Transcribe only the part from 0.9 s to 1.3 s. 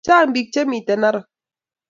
narok